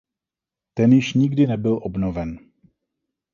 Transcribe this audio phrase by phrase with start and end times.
[0.73, 2.39] Ten již nikdy nebyl obnoven.